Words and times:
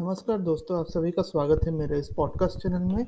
नमस्कार 0.00 0.38
दोस्तों, 0.40 0.78
आप 0.78 0.86
सभी 0.86 1.10
का 1.10 1.22
स्वागत 1.22 1.64
है 1.64 1.70
मेरे 1.70 1.98
इस 1.98 2.08
पॉडकास्ट 2.16 2.58
चैनल 2.58 2.82
में। 2.92 3.06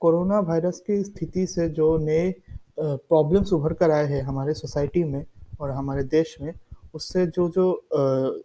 कोरोना 0.00 0.38
वायरस 0.40 0.78
की 0.86 1.02
स्थिति 1.04 1.46
से 1.46 1.68
जो 1.68 1.96
नए 1.98 2.30
प्रॉब्लम्स 2.78 3.52
उभर 3.52 3.72
कर 3.72 3.90
आए 3.90 4.04
हैं 4.06 4.20
हमारे 4.22 4.54
सोसाइटी 4.54 5.02
में 5.04 5.24
और 5.60 5.70
हमारे 5.70 6.04
देश 6.04 6.36
में, 6.40 6.52
उससे 6.94 7.26
जो 7.26 7.48
जो 7.48 8.42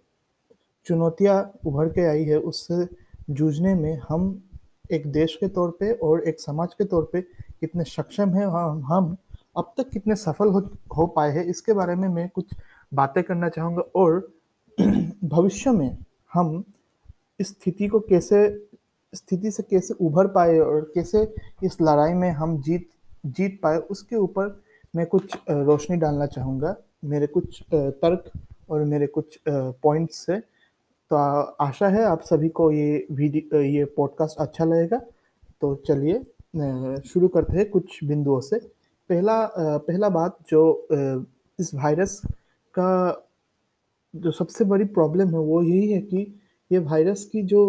चुनौतियाँ 0.85 1.37
उभर 1.65 1.89
के 1.89 2.07
आई 2.07 2.23
है, 2.23 2.39
उससे 2.39 2.87
जूझने 3.29 3.75
में 3.75 3.99
हम 4.09 4.41
एक 4.91 5.11
देश 5.11 5.35
के 5.35 5.47
तौर 5.49 5.77
पे 5.79 5.91
और 5.93 6.23
एक 6.23 6.41
समाज 6.41 6.73
के 6.73 6.85
तौर 6.85 7.09
पे 7.13 7.21
कितने 7.21 7.83
सक्षम 7.83 8.33
हैं 8.33 8.45
हम 8.47 8.83
हम 8.85 9.15
अब 9.57 9.73
तक 9.77 9.89
कितने 9.89 10.15
सफल 10.15 10.49
हो 10.49 10.69
हो 10.97 11.07
पाए 11.07 11.31
हैं, 11.31 11.45
इसके 11.45 11.73
बारे 11.73 11.95
में 11.95 12.07
मैं 12.09 12.29
कुछ 12.29 12.55
बातें 12.93 13.23
करना 13.23 13.49
चाहूँगा 13.49 13.83
और 13.95 14.31
भविष्य 14.79 15.71
में 15.71 15.97
हम 16.33 16.63
स्थिति 17.39 17.87
को 17.87 17.99
कैसे, 17.99 18.47
स्थिति 19.13 19.51
से 19.51 19.63
कैसे 19.63 19.93
उभर 20.01 20.27
पाए 20.27 20.57
और 20.59 20.91
कैसे 20.95 21.23
इस 21.63 21.77
लड़ाई 21.81 22.13
में 22.13 22.29
हम 22.31 22.61
जीत 22.61 22.89
जीत 23.27 23.59
पाए, 23.63 23.77
उसके 23.77 24.15
ऊपर 24.15 24.61
मैं 24.93 25.05
कुछ 25.07 25.35
रोशनी 25.49 25.97
डालना 25.97 26.25
चाहूँगा। 26.25 26.75
मेरे 27.05 27.27
कुछ 27.27 27.61
तर्क 27.73 28.31
और 28.69 28.83
मेरे 28.85 29.07
कुछ 29.07 29.39
पॉइंट्स 29.47 30.25
से। 30.25 30.39
तो 31.11 31.15
आशा 31.63 31.87
है 31.87 32.03
आप 32.03 32.21
सभी 32.23 32.49
को 32.49 32.71
ये 32.71 33.05
वीडियो 33.11 33.61
ये 33.61 33.85
पॉडकास्ट 33.97 34.37
अच्छा 34.39 34.65
लगेगा। 34.65 34.97
तो 35.61 35.75
चलिए 35.87 36.21
शुरू 37.09 37.27
करते 37.27 37.57
हैं 37.57 37.69
कुछ 37.69 38.03
बिंदुओं 38.03 38.39
से। 38.39 38.57
पहला 39.09 39.45
पहला 39.57 40.09
बात 40.09 40.37
जो 40.49 40.87
इस 41.59 41.73
वायरस 41.75 42.21
का 42.75 42.89
जो 44.13 44.31
सबसे 44.31 44.65
बड़ी 44.65 44.85
प्रॉब्लम 44.85 45.27
है 45.27 45.39
वो 45.39 45.61
यही 45.63 45.91
है 45.91 46.01
कि 46.01 46.25
ये 46.71 46.79
वायरस 46.81 47.23
की 47.25 47.41
जो 47.43 47.65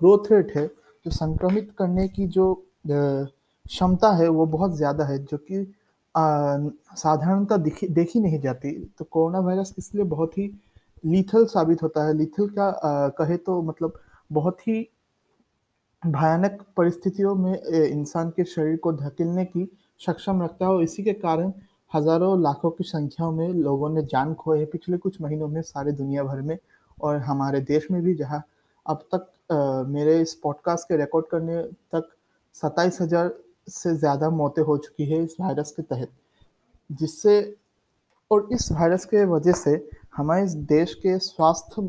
ग्रोथ 0.00 0.30
रेट 0.32 0.56
है 0.56 0.66
जो 0.66 1.10
संक्रमित 1.10 1.70
करने 1.78 2.06
की 2.08 2.26
जो 2.28 2.54
क्षमता 2.86 4.10
है 4.16 4.28
वो 4.30 4.46
बहुत 4.48 4.76
ज़्यादा 4.76 5.04
है 5.04 5.18
जो 5.24 5.36
कि 5.42 5.66
साधारणतः 6.14 7.56
दिखी 7.58 7.86
देखी 7.88 8.20
नहीं 8.20 8.40
जाती। 8.40 8.72
तो 8.98 9.04
कोरोना 9.06 9.38
वायरस 9.40 9.74
इसलिए 9.78 10.04
बहुत 10.06 10.38
ही 10.38 10.50
लीथल 11.04 11.44
साबित 11.46 11.82
होता 11.82 12.06
है। 12.06 12.16
लीथल 12.16 12.48
का 12.48 12.64
आ, 12.64 13.08
कहे 13.10 13.36
तो 13.38 13.60
मतलब 13.62 14.00
बहुत 14.30 14.66
ही 14.68 14.80
भयानक 16.02 16.64
परिस्थितियों 16.76 17.34
में 17.34 17.54
इंसान 17.54 18.30
के 18.30 18.44
शरीर 18.46 18.76
को 18.76 18.92
धकेलने 18.94 19.44
की 19.46 19.68
सक्षम 20.00 20.42
रखता 20.42 20.66
है 20.66 20.72
और 20.72 20.82
इसी 20.82 21.02
के 21.02 21.12
कारण 21.14 21.52
हज़ारों 21.92 22.40
लाखों 22.42 22.70
की 22.70 22.84
संख्या 22.84 23.30
में 23.30 23.48
लोगों 23.54 23.90
ने 23.90 24.02
जान 24.04 24.34
खोए 24.34 24.58
है। 24.58 24.64
पिछले 24.66 24.96
कुछ 24.98 25.20
महीनों 25.20 25.48
में 25.48 25.60
सारे 25.62 25.92
दुनिया 25.92 26.24
भर 26.24 26.40
में 26.42 26.56
और 27.02 27.16
हमारे 27.16 27.60
देश 27.60 27.86
में 27.90 28.00
भी 28.02 28.14
जहाँ 28.14 28.42
अब 28.86 29.04
तक 29.14 29.52
आ, 29.52 29.82
मेरे 29.82 30.20
इस 30.20 30.34
पॉडकास्ट 30.34 30.88
के 30.88 30.96
रिकॉर्ड 30.96 31.26
करने 31.26 31.62
तक 31.94 32.08
सत्ताईस 32.54 33.00
हज़ार 33.00 33.32
से 33.68 33.94
ज़्यादा 33.96 34.30
मौतें 34.30 34.62
हो 34.62 34.76
चुकी 34.76 35.04
है 35.04 35.22
इस 35.24 35.36
वायरस 35.40 35.70
के 35.70 35.82
तहत। 35.82 36.10
जिससे 36.90 37.34
और 38.30 38.48
इस 38.52 38.70
वायरस 38.72 39.04
के 39.04 39.24
वजह 39.24 39.52
से 39.52 39.88
हमारे 40.16 40.44
इस 40.44 40.52
देश 40.72 40.94
के 40.94 41.18
स्वास्थ्य 41.18 41.88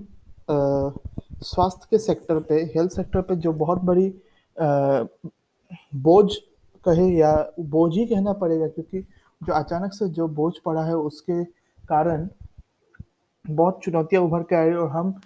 स्वास्थ्य 1.44 1.88
के 1.90 1.98
सेक्टर 1.98 2.40
पे 2.40 2.56
हेल्थ 2.76 2.92
सेक्टर 2.92 3.22
पे 3.22 3.36
जो 3.36 3.54
बहुत 3.54 3.82
बड़ी 3.82 4.14
बोझ 5.96 6.36
कहे 6.86 7.08
या 7.10 7.34
बोझ 7.60 7.94
ही 7.94 8.06
कहना 8.06 8.34
पड़ेगा 8.34 8.68
क्योंकि 8.68 9.02
जो 9.42 9.54
अचानक 9.54 9.94
से 9.94 10.08
जो 10.10 10.28
बोझ 10.28 10.54
पड़ा 10.66 10.84
है 10.84 10.96
उसके 10.98 11.44
कारण 11.84 12.28
बहुत 13.56 13.80
चुनौतियाँ 13.84 14.24
उभर 14.24 14.44
के 14.44 14.56
आई 14.56 14.74
और 14.74 14.90
हम 14.90 15.22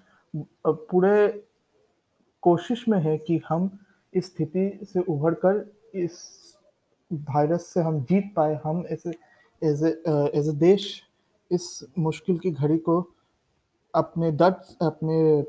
पूरे 0.67 1.43
कोशिश 2.41 2.87
में 2.89 2.99
हैं 2.99 3.19
कि 3.19 3.41
हम 3.49 3.79
इस 4.13 4.25
स्थिति 4.25 4.85
से 4.93 4.99
उभर 4.99 5.33
कर 5.33 5.73
इस 5.95 6.11
वायरस 7.13 7.65
से 7.65 7.81
हम 7.81 8.01
जीत 8.03 8.33
पाए 8.35 8.61
हम 8.63 8.85
ऐसे 8.91 9.09
एज 9.63 9.83
एज 10.35 10.49
ए 10.49 10.51
देश 10.51 11.01
इस 11.51 11.85
मुश्किल 11.99 12.37
की 12.37 12.51
घड़ी 12.51 12.77
को 12.77 13.11
अपने 13.95 14.31
दर्द 14.31 14.63
अपने 14.81 15.45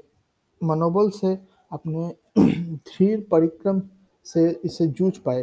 मनोबल 0.62 1.10
से 1.10 1.38
अपने 1.72 2.16
धीर 2.76 3.26
परिक्रम 3.30 3.82
से 4.24 4.60
इसे 4.64 4.86
जूझ 4.86 5.16
पाए। 5.16 5.42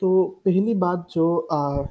तो 0.00 0.24
पहली 0.44 0.74
बात 0.74 1.06
जो 1.10 1.48
आ, 1.52 1.82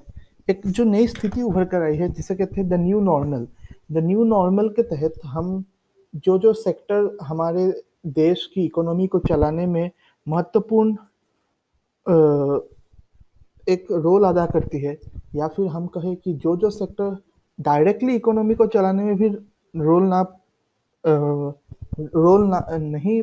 एक 0.49 0.61
जो 0.67 0.83
नई 0.83 1.07
स्थिति 1.07 1.41
उभर 1.41 1.65
कर 1.65 1.81
आई 1.81 1.97
है 1.97 2.09
जिसे 2.09 2.35
कहते 2.35 2.61
हैं 2.61 2.69
the 2.69 2.73
new 2.73 2.99
normal 2.99 3.47
the 3.89 4.03
new 4.05 4.23
normal 4.25 4.69
के 4.69 4.83
तहत 4.85 5.13
हम 5.25 5.63
जो 6.25 6.37
जो 6.39 6.53
सेक्टर 6.55 7.17
हमारे 7.21 7.65
देश 8.07 8.45
की 8.53 8.65
इकोनॉमी 8.65 9.07
को 9.07 9.19
चलाने 9.19 9.65
में 9.67 9.89
महत्वपूर्ण 10.27 10.95
एक 13.67 13.87
रोल 13.93 14.23
अदा 14.23 14.45
करती 14.45 14.79
है, 14.81 14.97
या 15.35 15.47
फिर 15.47 15.67
हम 15.67 15.87
कहें 15.87 16.15
कि 16.15 16.33
जो 16.35 16.55
जो 16.57 16.69
सेक्टर 16.69 17.17
डायरेक्टली 17.59 18.15
इकोनॉमी 18.15 18.55
को 18.55 18.67
चलाने 18.67 19.03
में 19.03 19.15
भी 19.17 19.27
रोल 19.73 20.03
ना 20.03 20.21
रोल 21.03 22.47
ना, 22.47 22.65
नहीं 22.71 23.21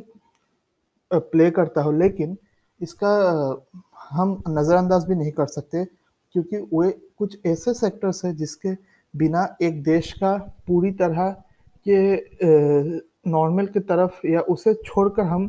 प्ले 1.10 1.50
करता 1.50 1.82
हो, 1.82 1.93
लेकिन 1.93 2.37
इसका 2.81 3.10
हम 4.10 4.43
नज़रअंदाज 4.49 5.05
भी 5.09 5.15
नहीं 5.15 5.32
कर 5.32 5.47
सकते, 5.47 5.84
क्योंकि 6.34 6.56
वे 6.75 6.91
कुछ 7.19 7.38
ऐसे 7.47 7.75
सेक्टर्स 7.75 8.25
हैं 8.25 8.34
जिसके 8.37 8.75
बिना 9.16 9.47
एक 9.62 9.82
देश 9.82 10.12
का 10.12 10.37
पूरी 10.66 10.91
तरह 10.94 11.31
के 11.87 12.97
नॉर्मल 13.31 13.66
की 13.66 13.81
तरफ़ 13.82 14.27
या 14.27 14.41
उसे 14.50 14.75
छोड़कर 14.77 15.22
हम 15.25 15.44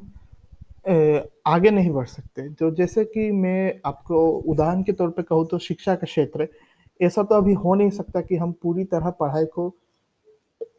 आगे 1.48 1.72
नहीं 1.72 1.92
बढ़ 1.92 2.08
सकते। 2.08 2.48
जो 2.50 2.70
जैसे 2.76 3.04
कि 3.06 3.32
मैं 3.34 3.80
आपको 3.86 4.28
उदाहरण 4.52 4.84
के 4.84 4.92
तौर 4.92 5.10
पे 5.10 5.24
कहूँ 5.24 5.46
तो 5.48 5.58
शिक्षा 5.60 5.96
का 5.96 6.06
क्षेत्र 6.06 6.48
ऐसा 7.00 7.24
तो 7.24 7.36
अभी 7.36 7.54
हो 7.56 7.74
नहीं 7.76 7.90
सकता 7.90 8.22
कि 8.22 8.36
हम 8.36 8.52
पूरी 8.62 8.84
तरह 8.86 9.10
पढ़ाई 9.20 9.46
को 9.56 9.74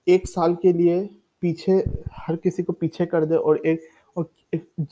एक 0.08 0.26
साल 0.28 0.54
के 0.54 0.72
लिए 0.72 1.00
पीछे, 1.42 1.72
हर 2.16 2.36
किसी 2.36 2.62
को 2.62 2.72
पीछे 2.72 3.06
कर 3.06 3.24
दे 3.26 3.36
और 3.36 3.56
एक, 3.66 3.80
और 4.16 4.30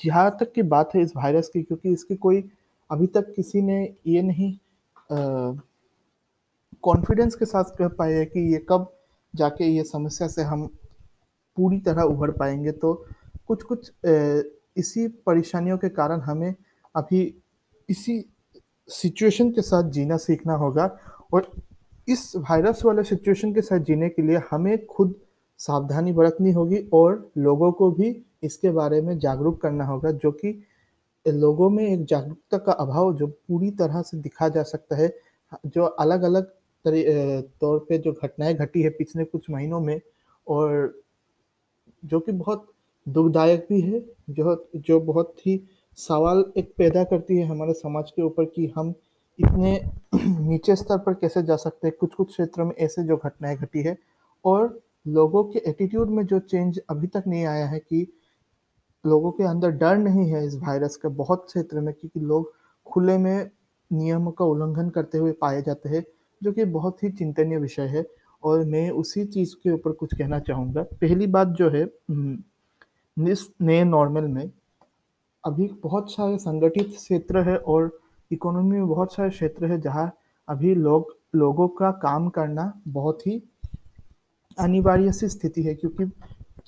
जहाँ 0.04 0.36
तक 0.40 0.52
की 0.52 0.62
बात 0.64 0.94
है 0.94 1.02
इस 1.02 1.12
वायरस 1.16 1.48
की, 1.48 1.62
क्योंकि 1.62 1.92
इसकी 1.92 2.16
कोई 2.16 2.42
अभी 2.90 3.06
तक 3.06 3.32
किसी 3.36 3.62
ने 3.62 3.82
ये 4.06 4.22
नहीं 4.22 4.52
कॉन्फिडेंस 6.86 7.34
के 7.34 7.44
साथ 7.44 7.64
कह 7.78 7.88
पाए 7.88 8.24
कि 8.24 8.40
ये 8.52 8.66
कब 8.68 8.92
जाके 9.34 9.64
ये 9.64 9.82
समस्या 9.84 10.28
से 10.28 10.42
हम 10.42 10.66
पूरी 11.56 11.78
तरह 11.80 12.02
उभर 12.02 12.30
पाएँगे 12.30 12.72
तो 12.72 12.92
कुछ 13.48 13.62
कुछ 13.62 13.90
इसी 14.76 15.06
परेशानियों 15.26 15.78
के 15.78 15.88
कारण 15.88 16.20
हमें 16.20 16.54
अभी 16.96 17.22
इसी 17.88 18.24
सिचुएशन 18.88 19.50
के 19.50 19.62
साथ 19.62 19.90
जीना 19.90 20.16
सीखना 20.16 20.54
होगा 20.54 20.96
और 21.32 21.50
इस 22.08 22.32
वायरस 22.36 22.84
वाले 22.84 23.02
सिचुएशन 23.02 23.54
के 23.54 23.60
साथ 23.60 23.78
जीने 23.78 24.08
के 24.08 24.22
लिए 24.22 24.40
हमें 24.50 24.86
खुद 24.86 25.14
सावधानी 25.58 26.12
बरतनी 26.12 26.52
होगी 26.52 26.78
और 26.92 27.30
लोगों 27.38 27.72
को 27.72 27.90
भी 27.90 28.10
इसके 28.42 28.70
बारे 28.70 29.00
में 29.00 29.18
जागरूक 29.18 29.60
करना 29.62 29.84
होगा, 29.84 30.10
जो 30.10 30.32
कि 30.32 30.62
लोगों 31.28 31.70
में 31.70 31.84
एक 31.84 32.04
जागरूकता 32.04 32.58
का 32.58 32.72
अभाव 32.72 33.14
जो 33.14 33.26
पूरी 33.26 33.70
तरह 33.70 34.02
से 34.02 34.16
दिखा 34.16 34.48
जा 34.48 34.62
सकता 34.62 34.96
है, 34.96 35.12
जो 35.66 35.84
अलग 35.84 36.22
अलग 36.22 36.52
तौर 37.60 37.78
पे 37.88 37.98
जो 37.98 38.12
घटनाएँ 38.12 38.54
घटी 38.54 38.82
है 38.82 38.90
पिछले 38.90 39.24
कुछ 39.24 39.50
महीनों 39.50 39.80
में 39.80 40.00
और 40.48 41.02
जो 42.04 42.20
कि 42.20 42.32
बहुत 42.32 42.72
दुखदायक 43.08 43.66
भी 43.68 43.80
है, 43.80 44.00
जो 44.30 44.70
जो 44.76 45.00
बहुत 45.00 45.34
ही 45.46 45.68
सवाल 45.96 46.44
एक 46.56 46.74
पैदा 46.78 47.04
करती 47.04 47.36
है 47.36 47.46
हमारे 47.46 47.72
समाज 47.72 48.10
के 48.10 48.22
ऊपर 48.22 48.44
कि 48.44 48.72
हम 48.76 48.94
इतने 49.40 49.80
नीचे 50.16 50.76
स्तर 50.76 50.98
पर 50.98 51.14
कैसे 51.14 51.42
जा 51.42 51.56
सकते 51.56 51.88
हैं 51.88 51.96
कुछ 52.00 52.14
कुछ 52.14 52.28
क्षेत्रों 52.28 52.66
में 52.66 52.74
ऐसे 52.76 53.02
जो 53.02 53.16
घटनाएँ 53.16 53.56
घटी 53.56 53.82
है 53.82 53.98
और 54.44 54.80
लोगों 55.08 55.44
के 55.44 55.58
एटीट्यूड 55.58 56.10
में 56.10 56.26
जो 56.26 56.38
चेंज 56.38 56.80
अभी 56.90 57.06
तक 57.06 57.24
नहीं 57.26 57.44
आया 57.44 57.66
है 57.66 57.78
कि 57.78 58.06
लोगों 59.06 59.30
के 59.30 59.44
अंदर 59.44 59.70
डर 59.70 59.96
नहीं 59.96 60.30
है 60.30 60.46
इस 60.46 60.54
वायरस 60.54 60.96
का, 60.96 61.08
बहुत 61.08 61.44
क्षेत्र 61.46 61.80
में 61.80 61.94
क्योंकि 61.94 62.20
लोग 62.20 62.52
खुले 62.86 63.18
में 63.18 63.50
नियमों 63.92 64.32
का 64.32 64.44
उल्लंघन 64.44 64.90
करते 64.90 65.18
हुए 65.18 65.32
पाए 65.32 65.62
जाते 65.62 65.88
हैं 65.88 66.04
जो 66.42 66.52
कि 66.52 66.64
बहुत 66.66 67.02
ही 67.02 67.10
चिंतनीय 67.10 67.58
विषय 67.58 67.86
है 67.86 68.04
और 68.42 68.64
मैं 68.64 68.90
उसी 68.92 69.24
चीज़ 69.24 69.54
के 69.54 69.70
ऊपर 69.70 69.92
कुछ 69.92 70.14
कहना 70.14 70.38
चाहूँगा। 70.40 70.82
पहली 71.00 71.26
बात 71.26 71.48
जो 71.58 71.70
है 71.70 71.82
इस 73.16 73.46
नए 73.62 73.84
नॉर्मल 73.84 74.24
में 74.28 74.50
अभी 75.44 75.68
बहुत 75.82 76.12
सारे 76.12 76.38
संगठित 76.38 76.88
क्षेत्र 76.88 77.42
है 77.48 77.56
और 77.56 77.98
इकोनॉमी 78.30 78.76
में 78.76 78.88
बहुत 78.88 79.14
सारे 79.14 79.30
क्षेत्र 79.30 79.66
है 79.66 79.80
जहाँ 79.80 80.10
अभी 80.48 80.74
लोग, 80.74 81.14
लोगों 81.34 81.68
का 81.68 81.90
काम 82.02 82.28
करना 82.28 82.72
बहुत 82.88 83.26
ही 83.26 83.42
अनिवार्य 84.58 85.12
सी 85.12 85.28
स्थिति 85.28 85.62
है 85.62 85.74
क्योंकि 85.74 86.04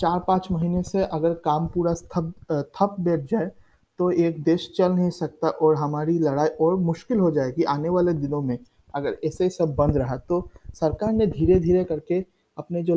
चार 0.00 0.18
पाँच 0.26 0.46
महीने 0.52 0.82
से 0.82 1.04
अगर 1.04 1.34
काम 1.44 1.66
पूरा 1.66 1.94
थप 1.94 2.32
थप 2.76 2.96
बैठ 3.00 3.20
जाए 3.30 3.50
तो 3.98 4.10
एक 4.10 4.42
देश 4.42 4.70
चल 4.76 4.92
नहीं 4.92 5.10
सकता 5.10 5.48
और 5.48 5.76
हमारी 5.76 6.18
लड़ाई 6.18 6.48
और 6.60 6.76
मुश्किल 6.76 7.18
हो 7.18 7.30
जाएगी 7.30 7.62
आने 7.62 7.88
वाले 7.88 8.12
दिनों 8.12 8.40
में। 8.42 8.58
अगर 8.98 9.16
ऐसे 9.24 9.50
सब 9.50 9.74
बंद 9.74 9.96
रहा 9.96 10.16
तो 10.16 10.50
सरकार 10.74 11.12
ने 11.12 11.26
धीरे 11.26 11.60
धीरे 11.60 11.84
करके 11.84 12.24
अपने 12.58 12.82
जो 12.82 12.96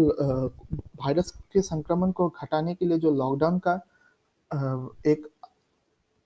वायरस 0.76 1.32
के 1.32 1.62
संक्रमण 1.62 2.12
को 2.12 2.30
घटाने 2.30 2.76
के 2.76 2.86
लिए 2.86 2.98
जो 2.98 3.12
लॉकडाउन 3.12 3.60
का 3.60 3.74
एक 5.08 5.28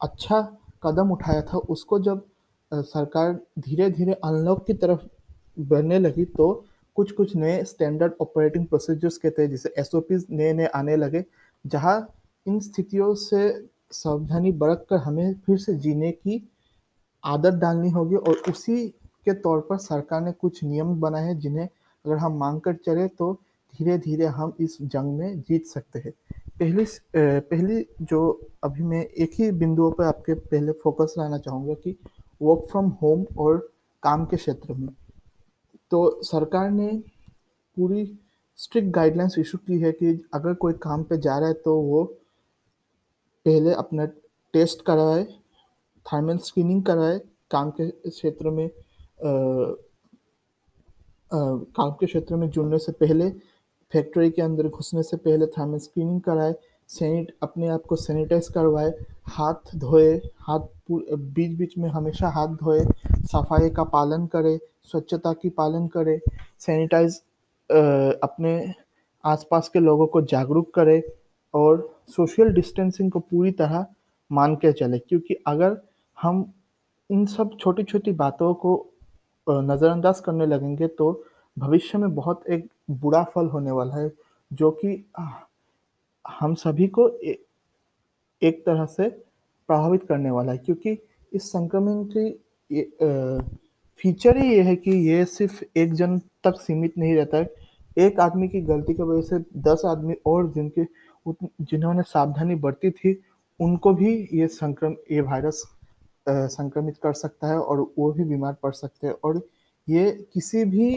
अच्छा 0.02 0.58
कदम 0.84 1.12
उठाया 1.12 1.42
था 1.42 1.58
उसको 1.58 2.00
जब 2.00 2.26
सरकार 2.74 3.40
धीरे-धीरे 3.60 4.14
अनलॉक 4.14 4.66
की 4.68 4.74
तरफ़ 4.74 5.06
बढ़ने 5.60 6.00
लगी 6.00 6.26
तो 6.26 6.66
कुछ-कुछ 6.96 7.36
नए 7.36 7.64
स्टैंडर्ड 7.64 8.14
ऑपरेटिंग 8.22 8.68
प्रोसीजर्स 8.68 9.18
कहते 9.18 9.42
हैं 9.42 9.50
जिसे 9.50 9.74
एसओपीज़ 9.78 10.26
नए-नए 10.30 10.66
आने 10.66 10.96
लगे, 10.96 11.26
जहाँ 11.68 12.14
इन 12.48 12.60
स्थितियों 12.60 13.16
से 13.16 13.68
सावधानी 13.92 14.52
बरत 14.52 14.86
कर 14.90 14.96
हमें 14.96 15.34
फिर 15.34 15.58
से 15.58 15.74
जीने 15.74 16.12
की 16.12 16.50
आदत 17.24 17.54
डालनी 17.54 17.90
होगी 17.90 18.16
और 18.16 18.42
उसी 18.50 18.94
के 19.26 19.34
तौर 19.34 19.60
पर 19.70 19.78
सरकार 19.78 20.22
ने 20.22 20.32
कुछ 20.32 20.64
नियम 20.64 21.00
बनाए 21.00 21.26
हैं 21.26 21.40
जिन्हें 21.40 21.68
अगर 22.06 22.16
हम 22.16 22.38
मांग 22.38 22.62
कर 22.62 22.76
चले 22.76 23.08
तो 23.08 23.34
धीरे-धीरे 23.78 24.26
हम 24.26 24.54
इस 24.60 24.78
जंग 24.82 25.18
में 25.18 25.42
जीत 25.42 25.66
सकते 25.66 26.00
हैं। 26.00 26.12
पहली 26.60 26.86
पहली 27.16 27.86
जो 28.02 28.20
अभी 28.64 28.84
मैं 28.84 29.04
एक 29.06 29.32
ही 29.34 29.52
बिंदुओं 29.52 29.92
पर 29.92 30.04
आपके 30.04 30.34
पहले 30.34 30.72
फ़ोकस 30.72 31.16
लाना 31.18 31.38
चाहूँगा 31.38 31.74
कि 31.74 31.96
वर्क 32.42 32.68
फ्रॉम 32.72 32.90
होम 33.02 33.26
और 33.38 33.72
काम 34.04 34.26
के 34.26 34.38
क्षेत्र 34.38 34.74
में। 34.74 34.90
तो 35.92 36.24
सरकार 36.24 36.70
ने 36.72 36.88
पूरी 37.78 38.20
स्ट्रिक्ट 38.58 38.90
गाइडलाइंस 38.90 39.36
इशू 39.40 39.58
की 39.58 39.80
है 39.80 39.92
कि 39.92 40.26
अगर 40.34 40.54
कोई 40.54 40.74
काम 40.74 41.04
पे 41.04 41.18
जा 41.18 41.38
रहा 41.38 41.48
है 41.48 41.54
तो 41.54 41.80
वो 41.80 42.04
पहले 43.46 43.74
अपना 43.74 44.06
टेस्ट 44.54 44.82
करवाए, 44.86 45.24
थर्मल 46.06 46.38
स्क्रीनिंग 46.38 46.84
कराए, 46.84 47.20
काम 47.52 47.70
के 47.70 48.10
क्षेत्र 48.10 48.50
में 48.50 48.70
काम 51.34 51.92
के 51.92 52.06
क्षेत्र 52.06 52.36
में 52.36 52.50
जुड़ने 52.50 52.78
से 52.78 52.92
पहले, 52.92 53.30
फैक्ट्री 53.92 54.32
के 54.32 54.42
अंदर 54.42 54.68
घुसने 54.68 55.04
से 55.04 55.18
पहले 55.18 55.46
थर्मल 55.46 55.78
स्क्रीनिंग 55.78 56.22
कराए, 56.22 56.56
सैनिट 56.88 57.38
अपने 57.44 57.68
आप 57.68 57.84
को 57.90 57.96
सैनिटाइज़ 57.96 58.52
करवाए, 58.52 58.94
हाथ 59.24 59.76
धोए, 59.76 60.22
हाथ 60.36 60.60
बीच-बीच 61.14 61.78
में 61.78 61.90
हमेशा 61.90 62.30
हाथ 62.30 62.48
धोए, 62.48 62.80
सफ़ाई 63.12 63.70
का 63.70 63.84
पालन 63.84 64.26
करे, 64.26 64.60
स्वच्छता 64.84 65.34
की 65.34 65.50
पालन 65.50 65.88
करे, 65.88 66.22
सैनिटाइज़ 66.60 67.18
अपने 68.24 68.74
आस-पास 69.26 69.70
के 69.70 69.80
लोगों 69.80 70.08
को 70.08 70.22
जागरूक 70.22 70.74
करे 70.74 71.16
और 71.54 72.00
सोशल 72.08 72.50
डिस्टेंसिंग 72.50 73.12
को 73.12 73.20
पूरी 73.20 73.52
तरह 73.52 73.86
मान 74.32 74.56
के 74.56 74.74
चले। 74.74 75.00
क्योंकि 75.00 75.34
अगर 75.48 75.82
हम 76.22 76.54
इन 77.12 77.26
सब 77.26 77.50
छोटी-छोटी 77.60 78.12
बातों 78.12 78.54
को 78.54 78.92
नज़रअंदाज 79.48 80.20
करने 80.20 80.46
लगेंगे 80.46 80.88
तो 80.90 81.12
भविष्य 81.58 81.98
में 81.98 82.14
बहुत 82.16 82.48
एक 82.50 82.68
बुरा 82.92 83.24
फल 83.26 83.48
होने 83.48 83.72
वाला 83.72 83.96
है, 83.96 84.12
जो 84.52 84.72
कि 84.74 85.06
हम 86.26 86.56
सभी 86.56 86.88
को 86.88 87.08
ए 87.10 87.38
एक 88.42 88.66
तरह 88.66 88.86
से 88.88 89.10
प्रभावित 89.70 90.04
करने 90.04 90.32
वाला 90.32 90.52
है 90.52 90.58
क्योंकि 90.58 90.98
इस 91.32 91.52
संक्रमण 91.52 92.04
की 92.12 92.30
फीचर 94.00 94.38
ही 94.38 94.52
ये 94.52 94.62
है 94.64 94.76
कि 94.76 94.92
ये 95.10 95.24
सिर्फ़ 95.26 95.64
एक 95.78 95.94
जन 95.94 96.18
तक 96.44 96.60
सीमित 96.62 96.98
नहीं 96.98 97.16
रहता 97.16 97.38
है। 97.38 97.54
एक 97.98 98.20
आदमी 98.20 98.48
की 98.48 98.62
गलती 98.62 98.94
की 98.94 99.04
वजह 99.04 99.22
से 99.22 99.40
10 99.62 99.86
आदमी 99.86 100.16
और 100.26 100.52
जिनके 100.52 100.84
जिन्होंने 101.62 102.02
सावधानी 102.04 102.56
बरती 102.56 102.92
थी, 102.92 103.22
उनको 103.60 103.94
भी 103.94 104.14
ये 104.34 104.48
संक्रम 104.48 104.96
ये 105.12 105.22
वायरस 105.22 105.64
संक्रमित 106.28 106.98
कर 106.98 107.14
सकता 107.14 107.48
है 107.48 107.60
और 107.60 107.80
वो 107.98 108.12
भी 108.12 108.24
बीमार 108.24 108.54
पड़ 108.64 108.72
सकते 108.74 109.08
हैं 109.08 109.14
और 109.24 109.42
ये 109.88 110.12
किसी 110.34 110.64
भी 110.66 110.90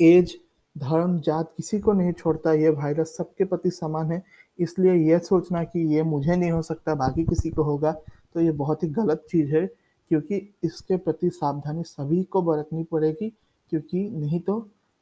एज 0.00 0.36
धर्म, 0.76 1.18
जात 1.20 1.52
किसी 1.56 1.78
को 1.80 1.92
नहीं 1.92 2.12
छोड़ता, 2.12 2.52
ये 2.52 2.68
वायरस 2.70 3.16
सबके 3.16 3.44
प्रति 3.44 3.70
समान 3.70 4.12
है। 4.12 4.22
इसलिए 4.58 4.94
यह 4.94 5.18
सोचना 5.18 5.62
कि 5.64 5.80
ये 5.94 6.02
मुझे 6.02 6.36
नहीं 6.36 6.50
हो 6.50 6.62
सकता, 6.62 6.94
बाकी 6.94 7.24
किसी 7.24 7.50
को 7.50 7.62
होगा, 7.62 7.92
तो 7.92 8.40
ये 8.40 8.52
बहुत 8.52 8.82
ही 8.82 8.88
गलत 8.90 9.24
चीज़ 9.30 9.54
है 9.54 9.66
क्योंकि 10.10 10.36
इसके 10.64 10.96
प्रति 10.96 11.30
सावधानी 11.30 11.82
सभी 11.82 12.22
को 12.24 12.42
बरतनी 12.42 12.84
पड़ेगी 12.84 13.28
क्योंकि 13.72 14.08
नहीं 14.10 14.40
तो 14.40 14.58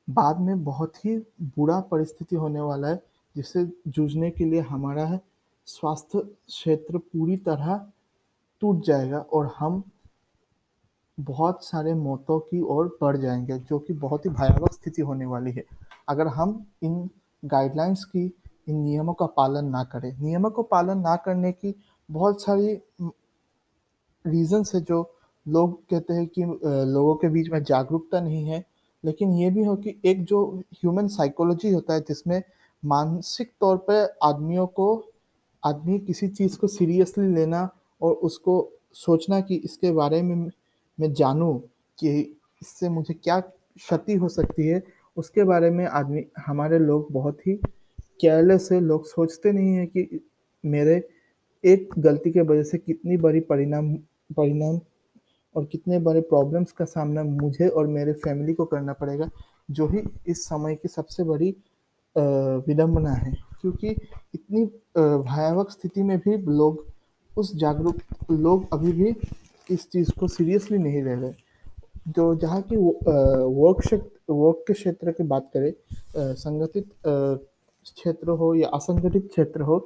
बाद 0.09 0.41
में 0.41 0.63
बहुत 0.65 1.05
ही 1.05 1.17
बुरा 1.57 1.81
परिस्थिति 1.91 2.37
होने 2.37 2.61
वाला 2.61 2.89
है, 2.89 3.03
जिससे 3.37 3.65
जूझने 3.89 4.31
के 4.31 4.45
लिए 4.45 4.61
हमारा 4.61 5.19
स्वास्थ्य 5.69 6.21
क्षेत्र 6.21 6.99
पूरी 6.99 7.37
तरह 7.39 7.87
टूट 8.61 8.85
जाएगा 8.85 9.19
और 9.19 9.55
हम 9.59 9.83
बहुत 11.19 11.65
सारे 11.65 11.95
मौतों 11.95 12.39
की 12.41 12.61
ओर 12.62 12.87
बढ़ 13.03 13.17
जाएँगे 13.17 13.59
जो 13.59 13.79
कि 13.79 13.93
बहुत 13.93 14.25
ही 14.27 14.31
भयावह 14.31 14.69
स्थिति 14.73 15.03
होने 15.03 15.27
वाली 15.27 15.53
है। 15.53 15.65
अगर 16.09 16.27
हम 16.27 16.65
इन 16.83 17.09
गाइडलाइंस 17.45 18.05
की, 18.05 18.25
इन 18.69 18.77
नियमों 18.77 19.15
का 19.15 19.27
पालन 19.27 19.65
ना 19.65 19.83
करें। 19.85 20.12
नियमों 20.21 20.51
को 20.51 20.62
पालन 20.62 20.99
ना 20.99 21.17
करने 21.17 21.53
की 21.53 21.75
बहुत 22.09 22.43
सारी 22.43 22.75
उम, 23.01 23.11
रीज़न्स 24.25 24.75
है 24.75 24.81
जो 24.81 25.03
लोग 25.47 25.75
कहते 25.91 26.15
हैं 26.15 26.27
कि 26.27 26.45
लोगों 26.93 27.15
के 27.15 27.29
बीच 27.29 27.51
में 27.51 27.62
जागरूकता 27.62 28.21
नहीं 28.21 28.45
है, 28.45 28.65
लेकिन 29.05 29.33
ये 29.33 29.51
भी 29.51 29.65
हो 29.65 29.77
कि 29.77 30.01
एक 30.05 30.25
जो 30.25 30.45
ह्यूमन 30.75 31.09
साइकोलॉजी 31.09 31.71
होता 31.73 31.95
है 31.95 32.01
जिसमें 32.01 32.43
मानसिक 32.83 33.53
तौर 33.61 33.77
पर 33.77 34.19
आदमियों 34.23 34.67
को 34.67 34.89
आदमी 35.62 35.99
किसी 35.99 36.29
चीज़ 36.29 36.59
को 36.59 36.67
सीरियसली 36.67 37.27
लेना 37.35 37.69
और 38.00 38.12
उसको 38.14 38.73
सोचना 38.94 39.41
कि 39.41 39.55
इसके 39.55 39.93
बारे 39.93 40.20
में 40.23 40.35
मैं 40.99 41.12
जानूँ 41.14 41.58
कि 41.99 42.19
इससे 42.62 42.88
मुझे 42.88 43.14
क्या 43.14 43.38
क्षति 43.41 44.14
हो 44.14 44.29
सकती 44.29 44.67
है, 44.67 44.82
उसके 45.17 45.44
बारे 45.44 45.70
में 45.70 45.85
आदमी 45.87 46.25
हमारे 46.47 46.79
लोग 46.79 47.06
बहुत 47.12 47.47
ही 47.47 47.55
केयरलेस 48.20 48.69
है, 48.73 48.81
लोग 48.81 49.06
सोचते 49.06 49.52
नहीं 49.52 49.75
हैं 49.75 49.87
कि 49.87 50.20
मेरे 50.64 51.02
एक 51.64 51.88
गलती 51.99 52.31
के 52.31 52.41
वजह 52.43 52.62
से 52.62 52.79
कितनी 52.79 53.17
बड़ी 53.17 53.41
परिणाम 53.43 53.94
परिणाम 54.37 54.81
और 55.55 55.64
कितने 55.64 55.99
बड़े 55.99 56.20
प्रॉब्लम्स 56.23 56.73
का 56.73 56.85
सामना 56.85 57.23
मुझे 57.25 57.69
और 57.69 57.87
मेरे 57.87 58.12
फैमिली 58.14 58.52
को 58.55 58.64
करना 58.64 58.93
पड़ेगा, 58.93 59.29
जो 59.70 59.87
ही 59.87 60.02
इस 60.29 60.44
समय 60.44 60.75
की 60.75 60.88
सबसे 60.88 61.25
बड़ी 61.25 61.55
विडम्बना 62.17 63.12
है। 63.12 63.32
क्योंकि 63.61 63.88
इतनी 64.35 64.64
भयावह 64.97 65.64
स्थिति 65.70 66.02
में 66.02 66.19
भी 66.19 66.37
लोग 66.38 66.87
उस 67.37 67.56
जागरूक 67.56 67.97
लोग 68.31 68.67
अभी 68.73 68.93
भी 68.93 69.17
इस 69.71 69.91
चीज़ 69.91 70.11
को 70.21 70.29
सीरियसली 70.29 70.79
नहीं 70.79 71.03
ले 71.03 71.15
रहे। 71.15 71.32
जो 72.09 72.35
जहाँ 72.35 72.62
की 72.62 72.77
वर्क 72.77 74.11
वर्क 74.31 74.65
के 74.69 74.73
क्षेत्र 74.73 75.12
की 75.12 75.23
बात 75.23 75.50
करें 75.55 75.73
संगठित 76.35 76.91
क्षेत्र 77.85 78.31
हो 78.31 78.55
या 78.55 78.69
असंगठित 78.69 79.29
क्षेत्र 79.29 79.61
हो, 79.62 79.79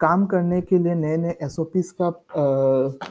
काम 0.00 0.26
करने 0.26 0.60
के 0.60 0.78
लिए 0.78 0.94
नए-नए 0.94 1.36
एसओपीज़ 1.42 1.92
का 2.02 2.06
अ, 2.08 3.06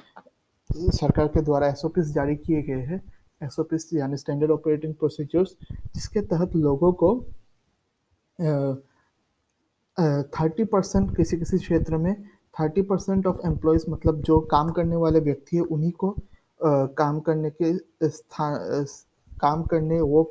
सरकार 0.75 1.27
के 1.27 1.42
द्वारा 1.42 1.68
एसओपीज़ 1.68 2.13
जारी 2.13 2.36
किए 2.36 2.62
गए 2.62 2.82
हैं। 2.82 2.96
एस 2.96 3.44
ओ 3.44 3.46
एसओपीज़ 3.46 3.98
यानी 3.98 4.18
स्टैंडर्ड 4.18 4.51
ऑपरेटिंग 4.51 4.94
प्रोसीजर्स 4.94 5.56
जिसके 5.96 6.22
तहत 6.22 6.56
लोगों 6.56 6.94
को 6.94 7.25
थर्टी 10.39 10.63
परसेंट 10.63 11.18
किसी-किसी 11.18 11.58
क्षेत्र 11.58 11.98
में 11.98 12.16
30% 12.58 13.27
ऑफ़ 13.27 13.38
एम्प्लॉयज़ 13.48 13.86
मतलब 13.89 14.22
जो 14.22 14.39
काम 14.51 14.72
करने 14.72 14.96
वाले 14.96 15.20
व्यक्ति 15.20 15.58
हैं, 15.58 15.63
उन्हीं 15.63 15.91
को 15.93 16.10
अ, 16.10 16.86
काम 16.98 17.20
करने 17.20 17.50
के 17.62 18.10
स्थान 18.10 18.86
काम 19.31 19.63
करने 19.63 20.00
वो 20.01 20.24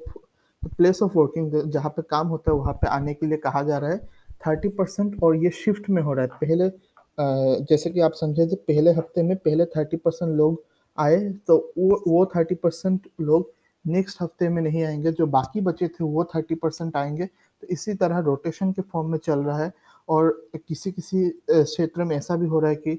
प्लेस 0.77 1.03
ऑफ़ 1.03 1.13
वर्किंग 1.19 1.53
जहाँ 1.73 1.91
पे 1.91 2.03
काम 2.03 2.29
होता 2.29 2.51
है, 2.51 2.57
वहाँ 2.57 2.73
पे 2.75 2.89
आने 2.89 3.15
के 3.15 3.27
लिए 3.27 3.39
कहा 3.39 3.63
जा 3.63 3.79
रहा 3.79 3.91
है। 3.91 3.99
30% 4.47 5.23
और 5.23 5.37
ये 5.37 5.51
शिफ्ट 5.55 5.89
में 5.91 6.03
हो 6.03 6.13
रहा 6.15 6.25
है। 6.25 6.31
पहले 6.41 6.65
अ, 6.65 7.23
जैसे 7.71 7.91
कि 7.91 8.01
आप 8.01 8.13
समझे 8.13 8.47
थे 8.47 8.57
पहले 8.69 8.93
हफ़्ते 8.93 9.23
में 9.23 9.37
पहले 9.37 9.65
30% 9.67 10.37
लोग 10.37 10.63
आए, 10.99 11.19
तो 11.47 11.57
वो 11.79 12.03
वो 12.09 12.25
30% 12.27 13.09
लोग 13.21 13.51
नेक्स्ट 13.85 14.23
हफ़्ते 14.23 14.49
में 14.49 14.63
नहीं 14.63 14.83
आएँगे 14.85 15.13
जो 15.13 15.27
बाकी 15.29 15.61
बचे 15.61 15.89
थे 15.89 16.05
वो 16.05 16.25
थर्टी 16.35 16.55
परसेंट 16.55 16.97
आएँगे 16.97 17.27
तो 17.27 17.67
इसी 17.71 17.95
तरह 17.95 18.19
रोटेशन 18.21 18.73
के 18.73 18.83
फॉर्म 18.83 19.11
में 19.11 19.19
चल 19.19 19.39
रहा 19.41 19.59
है 19.59 19.73
और 20.11 20.31
किसी-किसी 20.59 21.29
क्षेत्र 21.51 22.05
में 22.05 22.17
ऐसा 22.17 22.37
भी 22.37 22.47
हो 22.49 22.61
रहा 22.61 22.71
है 22.71 22.77
कि 22.79 22.99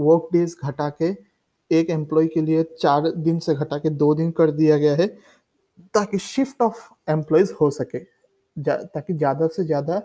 वर्क 0.00 0.28
डेज़ 0.32 0.56
घटा 0.64 0.88
के 1.02 1.10
एक 1.70 1.90
एम्प्लॉय 1.90 2.26
के 2.28 2.40
लिए 2.42 2.62
चार 2.80 3.10
दिन 3.18 3.38
से 3.40 3.54
घटा 3.54 3.78
के 3.78 3.90
दो 3.92 4.14
दिन 4.14 4.30
कर 4.32 4.50
दिया 4.52 4.76
गया 4.78 4.94
है, 4.96 5.06
ताकि 5.94 6.18
शिफ्ट 6.20 6.62
ऑफ़ 6.62 6.80
एम्प्लॉयज़ 7.10 7.52
हो 7.60 7.70
सके। 7.72 7.98
जा 8.56 8.76
ताकि 8.94 9.14
ज़्यादा 9.14 9.46
से 9.48 9.64
ज़्यादा 9.66 10.00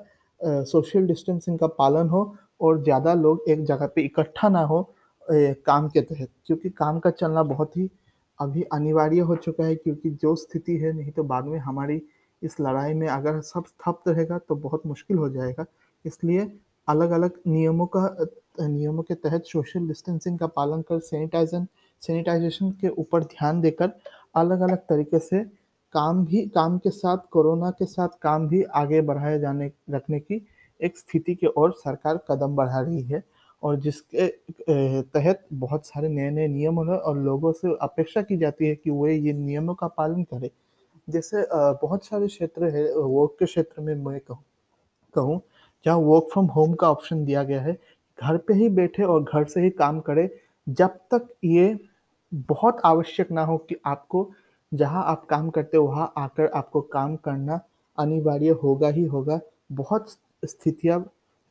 सोशल 0.66 1.08
डिस्टेंसिंग 1.08 1.60
का 1.60 1.68
पालन 1.80 2.10
हो 2.10 2.24
और 2.62 2.84
ज़्यादा 2.84 3.14
लोग 3.16 3.44
एक 3.50 3.64
जगह 3.66 3.88
पे 3.96 4.02
इकट्ठा 4.04 4.50
ना 4.50 4.62
हो 4.66 4.82
अ, 4.82 5.34
काम 5.66 5.88
के 5.90 6.02
तहत 6.04 6.30
क्योंकि 6.48 6.70
काम 6.72 7.00
का 7.00 7.10
चलना 7.12 7.44
बहुत 7.46 7.78
ही 7.78 7.90
अभी 8.40 8.64
अनिवार्य 8.74 9.20
हो 9.30 9.36
चुका 9.38 9.66
है 9.66 9.76
क्योंकि 9.78 10.10
जो 10.24 10.36
स्थिति 10.38 10.78
है 10.78 10.94
नहीं 10.94 11.12
तो 11.12 11.24
बाद 11.26 11.46
में 11.46 11.58
हमारी 11.62 12.02
इस 12.42 12.56
लड़ाई 12.62 12.94
में 12.94 13.08
अगर 13.10 13.42
सब 13.44 13.64
ठप 13.82 14.02
रहेगा 14.08 14.38
तो 14.40 14.56
बहुत 14.58 14.86
मुश्किल 14.88 15.18
हो 15.18 15.30
जाएगा। 15.30 15.66
इसलिए 16.08 16.52
अलग-अलग 16.88 17.40
नियमों 17.48 17.86
का 17.96 18.16
नियमों 18.60 19.04
के 19.04 19.14
तहत 19.14 19.46
सोशल 19.46 19.88
डिस्टेंसिंग 19.88 20.38
का 20.40 20.48
पालन 20.48 20.82
कर 20.82 21.00
सैनिटाइज़न 21.00 21.68
सैनिटाइज़ेशन 22.02 22.72
के 22.82 22.90
ऊपर 22.98 23.24
ध्यान 23.24 23.62
देकर 23.62 23.92
अलग-अलग 24.36 24.78
तरीके 24.90 25.20
से 25.20 25.44
काम 25.94 26.26
भी 26.26 26.46
काम 26.48 26.78
के 26.78 26.90
साथ 26.90 27.18
कोरोना 27.32 27.70
के 27.72 27.86
साथ 27.86 28.18
काम 28.22 28.48
भी 28.48 28.62
आगे 28.76 29.02
बढ़ाए 29.02 29.40
जाने 29.40 29.72
रखने 29.90 30.20
की 30.20 30.46
एक 30.80 30.98
स्थिति 30.98 31.36
की 31.36 31.48
ओर 31.48 31.72
सरकार 31.78 32.20
कदम 32.30 32.56
बढ़ा 32.56 32.80
रही 32.80 33.02
है 33.02 33.24
और 33.64 33.80
जिसके 33.80 34.28
तहत 35.02 35.46
बहुत 35.54 35.86
सारे 35.86 36.10
नए-नए 36.10 36.48
नियम 36.48 36.80
हैं 36.92 36.98
और 36.98 37.18
लोगों 37.18 37.52
से 37.52 37.76
अपेक्षा 37.82 38.22
की 38.22 38.38
जाती 38.38 38.68
है 38.68 38.76
कि 38.76 38.92
वे 38.92 39.16
ये 39.16 39.34
नियमों 39.34 39.74
का 39.76 39.88
पालन 39.88 40.24
करें। 40.24 40.50
जैसे 41.08 41.46
बहुत 41.54 42.06
सारे 42.06 42.28
क्षेत्र 42.28 42.70
है 42.76 42.84
वर्क 42.96 43.36
के 43.40 43.46
क्षेत्र 43.46 43.82
में 43.82 43.94
मैं 43.96 44.20
कहूँ 44.20 44.44
कहूँ, 45.14 45.42
जहाँ 45.88 45.98
वर्क 45.98 46.28
फ्रॉम 46.32 46.46
होम 46.46 46.74
का 46.74 46.90
ऑप्शन 46.92 47.24
दिया 47.26 47.44
गया 47.44 47.62
है। 47.62 47.74
घर 48.20 48.38
पे 48.38 48.54
ही 48.54 48.68
बैठे 48.70 49.04
और 49.04 49.24
घर 49.24 49.44
से 49.46 49.62
ही 49.62 49.70
काम 49.70 50.00
करें, 50.00 50.30
जब 50.68 50.98
तक 51.12 51.28
ये 51.44 51.78
बहुत 52.32 52.82
आवश्यक 52.86 53.32
ना 53.32 53.44
हो 53.44 53.58
कि 53.58 53.76
आपको 53.86 54.30
जहाँ 54.72 55.04
आप 55.06 55.26
काम 55.26 55.50
करते 55.50 55.78
हो, 55.78 55.86
वहाँ 55.86 56.12
आकर 56.18 56.48
आपको 56.48 56.82
काम 56.82 57.16
करना 57.16 57.60
अनिवार्य 57.98 58.50
होगा 58.64 58.88
ही 58.88 59.06
होगा। 59.06 59.40
बहुत 59.72 60.10
स्थितियाँ 60.46 61.00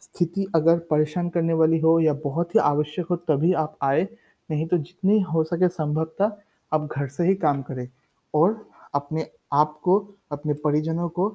स्थिति 0.02 0.46
अगर 0.54 0.78
परेशान 0.90 1.28
करने 1.28 1.52
वाली 1.52 1.78
हो 1.78 1.98
या 2.00 2.12
बहुत 2.14 2.54
ही 2.54 2.60
आवश्यक 2.60 3.06
हो 3.06 3.16
तभी 3.16 3.52
आप 3.54 3.76
आए, 3.82 4.08
नहीं 4.50 4.66
तो 4.66 4.78
जितनी 4.78 5.20
हो 5.22 5.44
सके 5.44 5.68
संभवतः 5.68 6.36
आप 6.72 6.88
घर 6.92 7.08
से 7.08 7.26
ही 7.26 7.34
काम 7.34 7.62
करें 7.62 7.88
और 8.34 8.68
अपने 8.94 9.30
आप 9.52 9.78
को, 9.82 9.98
अपने 10.32 10.52
परिजनों 10.54 11.08
को 11.08 11.34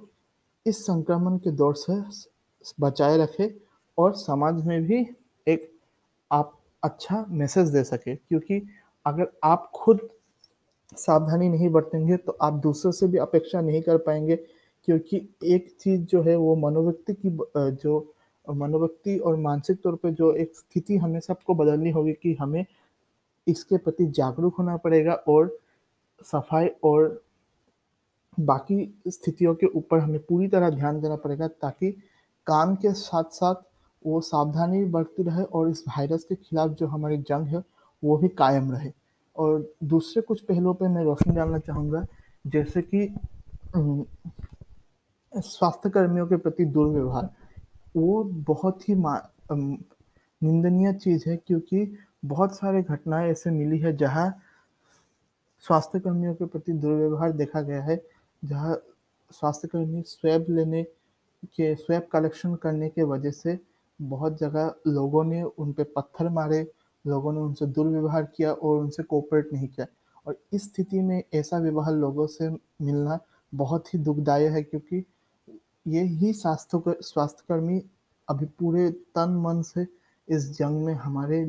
इस 0.66 0.78
संक्रमण 0.78 1.38
के 1.38 1.52
दौर 1.52 1.76
से 1.76 1.94
बचाए 2.80 3.18
रखें 3.18 3.48
और 3.98 4.14
समाज 4.16 4.64
में 4.66 4.82
भी 4.84 5.06
एक 5.48 5.72
आप 6.32 6.58
अच्छा 6.84 7.26
मैसेज 7.30 7.70
दे 7.70 7.84
सकें। 7.84 8.16
क्योंकि 8.18 8.62
अगर 9.06 9.32
आप 9.44 9.72
खुद 9.76 10.10
सावधानी 10.98 11.50
नहीं 11.50 11.70
बरतेंगे 11.70 12.18
तो 12.18 12.38
आप 12.42 12.54
दूसरों 12.54 12.92
से 12.92 13.08
भी 13.08 13.18
अपेक्षा 13.18 13.62
नहीं 13.62 13.82
कर 13.82 13.98
पाएँगे। 13.98 14.36
क्योंकि 14.88 15.18
एक 15.46 15.72
चीज़ 15.82 16.02
जो 16.02 16.22
है, 16.24 16.36
वो 16.36 16.56
मनोव्यक्ति 16.58 17.14
की 17.16 17.30
जो 17.84 18.14
मनोव्यक्ति 18.46 19.18
और 19.18 19.36
मानसिक 19.38 19.82
तौर 19.82 19.96
पे 19.96 20.12
जो 20.12 20.32
एक 20.34 20.56
स्थिति 20.56 20.98
हमें 20.98 21.20
सबको 21.20 21.56
बदलनी 21.56 21.92
होगी 21.92 22.14
कि 22.14 22.34
हमें 22.40 22.66
इसके 23.48 23.78
प्रति 23.78 24.06
जागरूक 24.08 24.56
होना 24.56 24.78
पड़ेगा 24.78 25.14
और 25.14 25.58
सफ़ाई 26.26 26.68
और 26.84 27.22
बाकी 28.38 28.94
स्थितियों 29.08 29.54
के 29.56 29.68
ऊपर 29.68 30.00
हमें 30.00 30.20
पूरी 30.20 30.48
तरह 30.48 30.70
ध्यान 30.70 31.02
देना 31.02 31.16
पड़ेगा, 31.16 31.48
ताकि 31.48 31.96
काम 32.48 32.76
के 32.76 32.94
साथ-साथ 32.94 33.56
वो 34.06 34.20
सावधानी 34.22 34.80
भी 34.80 34.86
बरती 34.86 35.24
रहे 35.24 35.44
और 35.44 35.70
इस 35.70 35.84
वायरस 35.88 36.24
के 36.24 36.36
खिलाफ 36.36 36.70
जो 36.70 36.88
हमारी 36.88 37.18
जंग 37.18 37.48
है, 37.48 37.64
वो 38.04 38.18
भी 38.18 38.28
कायम 38.28 38.72
रहे। 38.72 38.92
और 39.36 39.74
दूसरे 39.84 40.22
कुछ 40.22 40.42
पहलुओं 40.42 40.74
पे 40.74 40.88
मैं 40.88 41.04
रोशनी 41.04 41.36
डालना 41.36 41.58
चाहूँगा, 41.58 42.06
जैसे 42.48 42.82
कि 42.82 43.14
स्वास्थ्य 45.34 45.90
कर्मियों 45.90 46.28
के 46.28 46.38
प्रति 46.38 46.66
दुर्व्यवहार, 46.66 47.30
वो 47.96 48.24
बहुत 48.24 48.90
ही 48.90 48.96
निंदनीय 48.98 50.94
चीज़ 50.94 51.30
है 51.30 51.36
क्योंकि 51.38 51.94
बहुत 52.26 52.56
सारे 52.58 52.82
घटनाएँ 52.84 53.30
ऐसे 53.32 53.52
मिली 53.52 53.78
है 53.80 53.96
जहाँ 53.98 54.30
स्वास्थ्य 55.64 56.00
कर्मियों 56.00 56.34
के 56.36 56.46
प्रति 56.46 56.74
दुर्व्यवहार 56.74 57.32
देखा 57.32 57.62
गया 57.62 57.84
है, 57.84 58.02
जहाँ 58.46 58.76
स्वास्थ्य 59.32 59.68
कर्मी 59.68 60.02
स्वैब 60.02 60.46
लेने 60.50 60.86
के 61.46 61.76
स्वैब 61.76 62.08
कलेक्शन 62.12 62.56
करने 62.56 62.90
के 62.90 63.04
वजह 63.04 63.32
से 63.32 63.60
बहुत 64.02 64.40
जगह 64.40 64.76
लोगों 64.88 65.24
ने 65.24 65.44
उन 65.44 65.72
पर 65.72 65.84
पत्थर 65.84 66.30
मारे, 66.30 66.72
लोगों 67.08 67.34
ने 67.34 67.40
उनसे 67.40 67.66
दुर्व्यवहार 67.66 68.24
किया 68.24 68.54
और 68.54 68.78
उनसे 68.78 69.04
कोऑपरेट 69.04 69.54
नहीं 69.54 69.68
किया। 69.68 69.88
और 70.28 70.38
इस 70.54 70.64
स्थिति 70.64 71.00
में 71.00 71.24
ऐसा 71.34 71.58
व्यवहार 71.58 71.94
लोगों 71.94 72.28
से 72.28 72.50
मिलना 72.82 73.20
बहुत 73.56 73.94
ही 73.94 74.00
दुखदायी 74.00 74.46
है 74.46 74.64
क्योंकि 74.64 75.06
ये 75.88 76.02
ही 76.02 76.34
स्वास्थ्य 76.34 76.98
स्वास्थ्यकर्मी 77.02 77.84
अभी 78.30 78.46
पूरे 78.46 78.92
तन-मन 78.92 79.62
से 79.62 79.88
इस 80.30 80.58
जंग 80.58 80.86
में 80.86 80.94
हमारे 80.94 81.46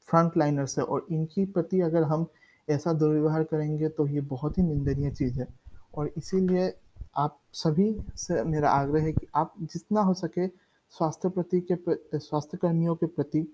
फ्रंट 0.00 0.36
लाइनर्स 0.36 0.78
हैं 0.78 0.86
और 0.86 1.06
इनकी 1.10 1.44
प्रति 1.44 1.80
अगर 1.80 2.02
हम 2.02 2.26
ऐसा 2.68 2.92
दुर्व्यवहार 2.92 3.44
करेंगे 3.44 3.88
तो 3.88 4.06
ये 4.06 4.20
बहुत 4.20 4.58
ही 4.58 4.62
निंदनीय 4.62 5.10
चीज़ 5.10 5.40
है। 5.40 5.46
और 5.94 6.12
इसीलिए 6.16 6.74
आप 7.16 7.38
सभी 7.52 7.94
से 8.16 8.42
मेरा 8.44 8.70
आग्रह 8.70 9.02
है 9.02 9.12
कि 9.12 9.26
आप 9.34 9.54
जितना 9.62 10.00
हो 10.00 10.14
सके 10.14 10.46
स्वास्थ्य 10.92 11.28
प्रति 11.28 11.60
के 11.70 12.18
स्वास्थ्य 12.18 12.56
कर्मियों 12.56 12.94
के 12.94 13.06
प्रति 13.06 13.46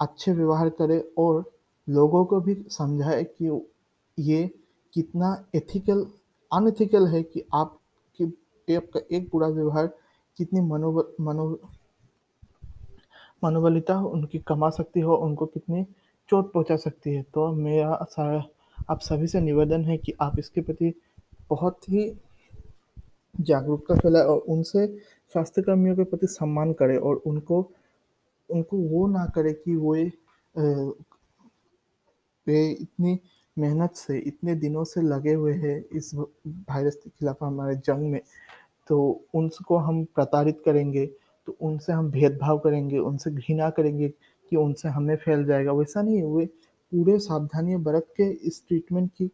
अच्छे 0.00 0.32
व्यवहार 0.32 0.68
करें 0.68 1.00
और 1.18 1.44
लोगों 1.88 2.24
को 2.24 2.40
भी 2.40 2.54
समझाएँ 2.54 3.24
कि 3.24 3.66
ये 4.18 4.50
कितना 4.94 5.44
एथिकल 5.54 6.06
अनएथिकल 6.52 7.06
है 7.06 7.22
कि 7.22 7.44
आप 7.54 7.78
कि 8.20 8.74
आपका 8.74 9.00
एक 9.12 9.28
बुरा 9.32 9.48
व्यवहार 9.48 9.86
कितनी 10.38 10.60
मनोब 10.60 11.14
मनो 11.20 11.58
मनोबलिता 13.44 13.98
उनकी 14.00 14.38
कमा 14.38 14.70
सकती 14.70 15.00
हो, 15.00 15.14
उनको 15.14 15.46
कितनी 15.46 15.86
चोट 16.28 16.52
पहुँचा 16.52 16.76
सकती 16.76 17.14
है। 17.14 17.22
तो 17.22 17.52
मेरा 17.52 18.06
सा 18.10 18.26
आप 18.90 19.00
सभी 19.00 19.26
से 19.26 19.40
निवेदन 19.40 19.84
है 19.84 19.96
कि 19.96 20.12
आप 20.20 20.38
इसके 20.38 20.60
प्रति 20.60 20.92
बहुत 21.50 21.88
ही 21.88 22.08
जागरूकता 23.40 23.94
फैलाए 23.94 24.22
और 24.22 24.38
उनसे 24.48 24.86
स्वास्थ्य 25.32 25.62
कर्मियों 25.62 25.96
के 25.96 26.04
प्रति 26.04 26.26
सम्मान 26.26 26.72
करें 26.72 26.96
और 26.98 27.22
उनको 27.26 27.60
उनको 28.50 28.76
वो 28.78 29.06
ना 29.08 29.24
करे 29.34 29.52
कि 29.52 29.76
वो 29.76 29.94
वे 32.46 32.70
इतनी 32.70 33.18
मेहनत 33.56 33.94
से, 33.96 34.18
इतने 34.18 34.54
दिनों 34.54 34.84
से 34.84 35.02
लगे 35.02 35.32
हुए 35.32 35.52
हैं 35.54 35.84
इस 35.92 36.10
वायरस 36.14 36.94
के 36.94 37.10
खिलाफ 37.10 37.42
हमारे 37.42 37.76
जंग 37.76 38.10
में, 38.12 38.20
तो 38.88 39.24
उनको 39.34 39.76
हम 39.76 40.04
प्रताड़ित 40.04 40.60
करेंगे, 40.64 41.06
तो 41.48 41.56
उनसे 41.60 41.92
हम 41.92 42.10
भेदभाव 42.10 42.58
करेंगे, 42.58 42.98
उनसे 42.98 43.30
घृणा 43.30 43.70
करेंगे 43.70 44.08
कि 44.52 44.56
उनसे 44.56 44.88
हमें 44.88 45.16
फैल 45.16 45.44
जाएगा, 45.44 45.72
वैसा 45.72 46.02
नहीं 46.02 46.16
है। 46.16 46.26
वे 46.26 46.46
पूरे 46.92 47.18
सावधानियाँ 47.18 47.80
बरत 47.82 48.06
के 48.16 48.30
इस 48.46 48.62
ट्रीटमेंट 48.68 49.10
की 49.18 49.30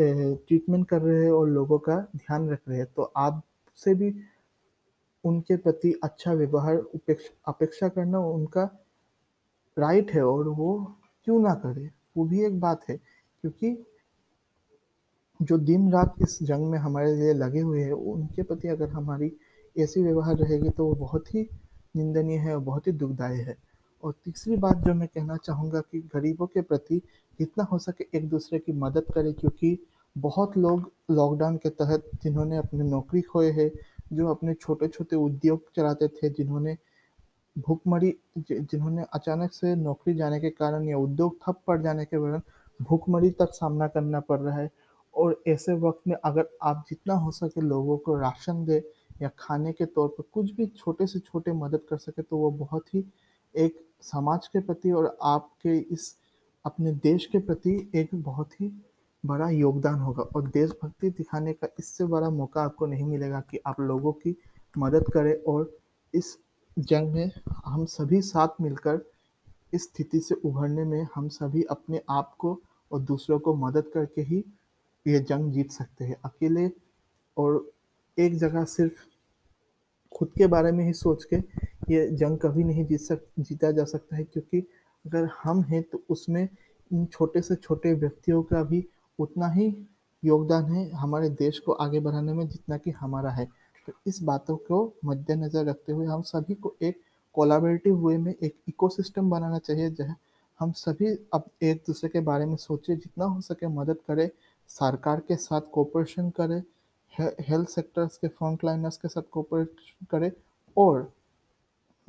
ट्रीटमेंट 0.00 0.86
कर 0.88 1.02
रहे 1.02 1.24
हैं 1.24 1.30
और 1.32 1.48
लोगों 1.48 1.78
का 1.78 1.96
ध्यान 2.16 2.48
रख 2.50 2.60
रहे 2.68 2.78
हैं। 2.78 2.86
तो 2.96 3.02
आपसे 3.16 3.94
भी 3.94 4.14
उनके 5.24 5.56
प्रति 5.56 5.92
अच्छा 6.04 6.32
व्यवहार 6.32 6.76
अपेक्षा 7.48 7.88
करना 7.88 8.18
उनका 8.18 8.64
राइट 9.78 10.10
है 10.10 10.22
और 10.22 10.48
वो 10.48 10.96
क्यों 11.24 11.40
ना 11.40 11.54
करे 11.54 11.90
वो 12.16 12.24
भी 12.24 12.44
एक 12.44 12.60
बात 12.60 12.88
है 12.88 12.96
क्योंकि 12.96 13.86
जो 15.42 15.58
दिन-रात 15.58 16.14
इस 16.22 16.38
जंग 16.42 16.70
में 16.70 16.78
हमारे 16.78 17.14
लिए 17.16 17.32
लगे 17.34 17.60
हुए 17.60 17.82
हैं, 17.82 17.92
उनके 17.92 18.42
प्रति 18.42 18.68
अगर 18.68 18.88
हमारी 18.88 19.32
ऐसी 19.78 20.02
व्यवहार 20.02 20.36
रहेगी 20.36 20.70
तो 20.70 20.86
वो 20.86 20.94
बहुत 20.94 21.34
ही 21.34 21.48
निंदनीय 21.96 22.38
है 22.38 22.54
और 22.54 22.60
बहुत 22.60 22.86
ही 22.86 22.92
दुखदायी 22.92 23.40
है। 23.40 23.56
और 24.04 24.12
तीसरी 24.24 24.56
बात 24.56 24.76
जो 24.76 24.94
मैं 24.94 25.08
कहना 25.08 25.36
चाहूँगा 25.36 25.80
कि 25.80 26.00
गरीबों 26.14 26.46
के 26.46 26.60
प्रति 26.60 27.00
जितना 27.38 27.64
हो 27.64 27.78
सके 27.78 28.06
एक-दूसरे 28.14 28.58
की 28.58 28.72
मदद 28.72 29.04
करें 29.14 29.32
क्योंकि 29.34 29.78
बहुत 30.16 30.56
लोग 30.58 30.90
लॉकडाउन 31.10 31.56
के 31.56 31.68
तहत 31.70 32.10
जिन्होंने 32.22 32.56
अपने 32.56 32.84
नौकरी 32.84 33.20
खोए 33.22 33.50
हैं, 33.52 33.70
जो 34.12 34.28
अपने 34.28 34.54
छोटे-छोटे 34.54 35.16
उद्योग 35.16 35.62
चलाते 35.76 36.08
थे, 36.08 36.30
जिन्होंने 36.30 36.76
भूखमरी 37.58 38.14
जिन्होंने 38.38 39.04
अचानक 39.14 39.52
से 39.52 39.74
नौकरी 39.76 40.14
जाने 40.14 40.40
के 40.40 40.50
कारण 40.50 40.88
या 40.88 40.98
उद्योग 40.98 41.36
ठप 41.42 41.60
पड़ 41.66 41.80
जाने 41.82 42.04
के 42.04 42.16
कारण 42.16 42.40
भूखमरी 42.80 43.30
तक 43.30 43.50
सामना 43.52 43.88
करना 43.88 44.20
पड़ 44.20 44.40
रहा 44.40 44.58
है। 44.58 44.70
और 45.14 45.42
ऐसे 45.48 45.74
वक़्त 45.74 46.08
में 46.08 46.16
अगर 46.24 46.48
आप 46.62 46.84
जितना 46.88 47.14
हो 47.14 47.30
सके 47.30 47.60
लोगों 47.60 47.98
को 47.98 48.16
राशन 48.18 48.64
दें 48.64 48.80
या 49.22 49.30
खाने 49.38 49.72
के 49.72 49.86
तौर 49.86 50.08
पर 50.08 50.24
कुछ 50.32 50.50
भी 50.52 50.66
छोटे 50.66 51.06
से 51.06 51.18
छोटे 51.18 51.52
मदद 51.52 51.80
कर 51.90 51.96
सके 51.96 52.22
तो 52.22 52.36
वो 52.36 52.50
बहुत 52.50 52.94
ही 52.94 53.04
एक 53.54 53.76
समाज 54.12 54.48
के 54.48 54.60
प्रति 54.60 54.90
और 54.90 55.16
आपके 55.22 55.78
इस, 55.78 56.16
अपने 56.64 56.92
देश 56.92 57.26
के 57.26 57.38
प्रति 57.38 57.90
एक 57.94 58.08
बहुत 58.14 58.60
ही 58.60 58.82
बड़ा 59.26 59.50
योगदान 59.50 59.94
होगा 59.94 60.22
और 60.22 60.48
देशभक्ति 60.48 61.10
दिखाने 61.10 61.52
का 61.52 61.68
इससे 61.78 62.04
बड़ा 62.04 62.30
मौका 62.30 62.62
आपको 62.62 62.86
नहीं 62.86 63.04
मिलेगा 63.04 63.40
कि 63.40 63.58
आप 63.66 63.80
लोगों 63.80 64.12
की 64.12 64.36
मदद 64.78 65.04
करें 65.14 65.34
और 65.42 65.78
इस 66.14 66.38
जंग 66.78 67.12
में 67.12 67.30
हम 67.64 67.84
सभी 67.84 68.20
साथ 68.22 68.48
मिलकर 68.60 69.00
इस 69.74 69.84
स्थिति 69.84 70.20
से 70.20 70.34
उभरने 70.34 70.84
में 70.84 71.06
हम 71.14 71.28
सभी 71.28 71.62
अपने 71.62 72.00
आप 72.10 72.34
को 72.38 72.60
और 72.92 73.00
दूसरों 73.00 73.38
को 73.38 73.54
मदद 73.54 73.84
करके 73.94 74.22
ही 74.22 74.44
ये 75.06 75.20
जंग 75.20 75.52
जीत 75.52 75.70
सकते 75.70 76.04
हैं। 76.04 76.16
अकेले 76.24 76.70
और 77.38 77.72
एक 78.18 78.38
जगह 78.38 78.64
सिर्फ़ 78.64 78.94
खुद 80.14 80.28
के 80.28 80.46
बारे 80.46 80.72
में 80.72 80.84
ही 80.84 80.92
सोच 80.92 81.24
के 81.24 81.36
ये 81.94 82.08
जंग 82.08 82.38
कभी 82.38 82.64
नहीं 82.64 82.86
जीत 82.86 83.00
सक 83.00 83.20
जीता 83.38 83.70
जा 83.70 83.84
सकता 83.84 84.16
है 84.16 84.24
क्योंकि 84.24 84.58
अगर 85.06 85.28
हम 85.42 85.62
हैं 85.62 85.82
तो 85.82 86.02
उसमें 86.10 86.48
इन 86.92 87.06
छोटे 87.06 87.40
से 87.40 87.54
छोटे 87.54 87.92
व्यक्तियों 87.92 88.42
का 88.42 88.62
भी 88.62 88.86
उतना 89.18 89.48
ही 89.48 89.76
योगदान 90.24 90.64
है 90.64 90.90
हमारे 90.90 91.28
देश 91.28 91.58
को 91.58 91.72
आगे 91.72 92.00
बढ़ाने 92.00 92.32
में 92.32 92.48
जितना 92.48 92.76
कि 92.76 92.90
हमारा 92.90 93.30
है। 93.30 93.48
तो 93.86 93.92
इस 94.06 94.22
बातों 94.22 94.56
को 94.56 94.94
मद्देनज़र 95.04 95.64
रखते 95.64 95.92
हुए 95.92 96.06
हम 96.06 96.22
सभी 96.22 96.54
को 96.54 96.74
एक 96.82 97.00
कोलाबरेटिव 97.32 98.08
वे 98.08 98.18
में 98.18 98.34
एक 98.42 98.54
इकोसिस्टम 98.68 99.30
बनाना 99.30 99.58
चाहिए 99.58 99.90
जहाँ 99.90 100.16
हम 100.60 100.72
सभी 100.72 101.28
अब 101.34 101.44
एक-दूसरे 101.62 102.08
के 102.08 102.20
बारे 102.20 102.46
में 102.46 102.56
सोचें, 102.56 102.96
जितना 102.96 103.24
हो 103.24 103.40
सके 103.40 103.66
मदद 103.66 103.96
करें, 104.08 104.30
सरकार 104.68 105.20
के 105.20 105.36
साथ 105.36 105.60
कोऑपरेशन 105.72 106.30
करें, 106.30 106.62
हेल्थ 107.18 107.68
सेक्टर्स 107.68 108.16
के 108.16 108.28
फ्रंट 108.28 108.64
लाइनर्स 108.64 108.96
के 108.96 109.08
साथ 109.08 109.22
कोऑपरेट 109.32 109.76
करें 110.10 110.30
और 110.76 111.12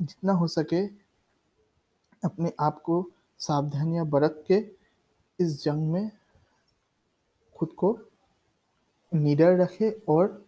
जितना 0.00 0.32
हो 0.32 0.46
सके 0.46 0.84
अपने 2.22 2.52
आप 2.60 2.80
को 2.82 3.04
सावधानियाँ 3.38 4.06
बरत 4.06 4.44
के 4.50 4.54
इस 5.38 5.62
जंग 5.64 5.92
में 5.92 6.10
खुद 7.56 7.72
को 7.76 7.98
निडर 9.12 9.56
रखे 9.58 9.90
और 10.08 10.44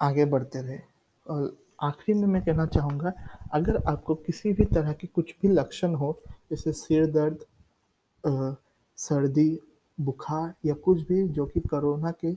आगे 0.00 0.24
बढ़ते 0.24 0.62
रहे। 0.62 0.78
और 1.26 1.56
आखिरी 1.82 2.18
में 2.18 2.26
मैं 2.28 2.42
कहना 2.44 2.66
चाहूँगा, 2.66 3.12
अगर 3.52 3.76
आपको 3.88 4.14
किसी 4.16 4.52
भी 4.52 4.64
तरह 4.64 4.92
के 4.92 5.06
कुछ 5.06 5.34
भी 5.42 5.48
लक्षण 5.48 5.94
हो, 5.94 6.18
जैसे 6.50 6.72
सिर 6.72 7.06
दर्द 7.12 7.44
सर्दी, 8.98 9.58
बुखार 9.98 10.54
या 10.64 10.74
कुछ 10.74 11.06
भी 11.08 11.22
जो 11.28 11.46
कि 11.46 11.60
कोरोना 11.60 12.10
के 12.10 12.32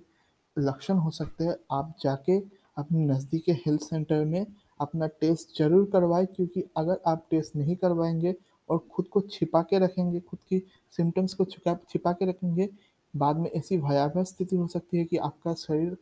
लक्षण 0.57 0.97
हो 0.97 1.12
सकते 1.12 1.43
हैं। 1.43 1.55
आप 1.71 1.93
जाके 2.01 2.38
अपने 2.77 3.05
नज़दीकी 3.05 3.51
हेल्थ 3.65 3.81
सेंटर 3.81 4.24
में 4.25 4.45
अपना 4.79 5.07
टेस्ट 5.21 5.57
ज़रूर 5.57 5.89
करवाएँ, 5.93 6.25
क्योंकि 6.25 6.63
अगर 6.77 7.00
आप 7.07 7.25
टेस्ट 7.31 7.55
नहीं 7.55 7.75
करवाएँगे 7.75 8.35
और 8.69 8.77
खुद 8.91 9.07
को 9.07 9.21
छिपा 9.21 9.62
के 9.62 9.79
रखेंगे, 9.79 10.19
खुद 10.19 10.39
की 10.50 10.62
सिम्टम्स 10.93 11.33
को 11.33 11.45
छिपा 11.45 11.77
छिपा 11.89 12.12
के 12.13 12.29
रखेंगे, 12.29 12.69
बाद 13.13 13.38
में 13.38 13.50
ऐसी 13.51 13.77
भयावह 13.77 14.24
स्थिति 14.24 14.55
हो 14.55 14.67
सकती 14.67 14.97
है 14.97 15.05
कि 15.05 15.17
आपका 15.19 15.53
शरीर 15.55 15.95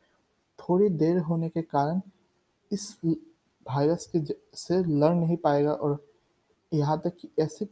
थोड़ी 0.59 0.89
देर 0.91 1.17
होने 1.19 1.49
के 1.49 1.61
कारण 1.63 2.01
इस 2.71 2.95
वायरस 3.05 4.05
के 4.15 4.19
से 4.57 4.77
लड़ 4.99 5.13
नहीं 5.15 5.37
पाएगा 5.37 5.73
और 5.73 5.97
यहाँ 6.71 6.99
तक 7.05 7.15
कि 7.21 7.29
ऐसे 7.39 7.67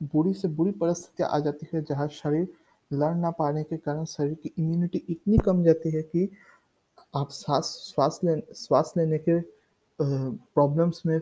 बुरी 0.00 0.32
से 0.34 0.48
बुरी 0.48 0.70
परिस्थितियाँ 0.72 1.28
आ 1.32 1.38
जाती 1.38 1.66
है 1.72 1.82
जहाँ 1.84 2.06
शरीर 2.12 2.48
लड़ 2.92 3.14
ना 3.14 3.30
पाने 3.30 3.62
के 3.62 3.76
कारण 3.76 4.04
शरीर 4.04 4.34
की 4.34 4.52
इम्यूनिटी 4.58 5.02
इतनी 5.08 5.38
कम 5.38 5.64
जाती 5.64 5.90
है 5.90 6.02
कि 6.02 6.30
आप 7.16 7.28
सांस 7.30 7.64
श्वास 7.64 8.20
ले 8.24 8.40
श्वास 8.56 8.94
लेने 8.96 9.18
के 9.18 9.40
प्रॉब्लम्स 10.54 11.02
में 11.06 11.20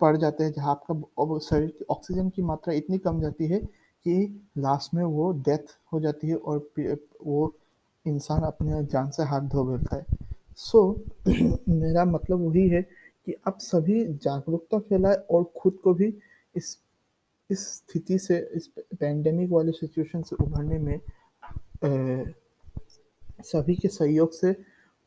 पड़ 0.00 0.16
जाते 0.16 0.44
हैं 0.44 0.52
जहाँ 0.52 0.70
आपका 0.70 1.38
शरीर 1.38 1.68
की 1.68 1.84
ऑक्सीजन 1.90 2.28
की 2.28 2.42
मात्रा 2.42 2.74
इतनी 2.74 2.98
कम 2.98 3.20
जाती 3.20 3.46
है 3.46 3.58
कि 4.04 4.42
लास्ट 4.58 4.94
में 4.94 5.04
वो 5.04 5.32
डेथ 5.32 5.76
हो 5.92 6.00
जाती 6.00 6.28
है 6.28 6.36
और 6.36 6.70
वो 7.26 7.54
इंसान 8.06 8.40
अपने 8.42 8.84
जान 8.84 9.10
से 9.10 9.22
हाथ 9.22 9.40
धो 9.40 9.64
बैठता 9.64 9.96
है। 9.96 10.06
सो 10.56 11.02
so, 11.26 11.58
मेरा 11.68 12.04
मतलब 12.04 12.40
वही 12.40 12.68
है 12.68 12.82
कि 13.26 13.34
आप 13.46 13.58
सभी 13.58 14.04
जागरूकता 14.04 14.78
फैलाए 14.78 15.14
और 15.14 15.52
खुद 15.58 15.78
को 15.84 15.94
भी 15.94 16.14
इस 16.56 16.78
इस 17.50 17.66
स्थिति 17.76 18.18
से 18.18 18.38
इस 18.54 18.66
पैंडेमिक 19.00 19.50
वाले 19.50 19.72
सिचुएशन 19.72 20.22
से 20.22 20.36
उभरने 20.36 20.78
में 20.78 20.96
अ, 20.96 22.32
सभी 23.44 23.74
के 23.74 23.88
सहयोग 23.88 24.32
से 24.32 24.56